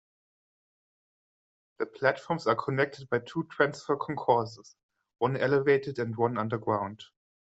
[1.77, 4.75] The platforms are connected by two transfer concourses,
[5.19, 7.03] one elevated and one underground.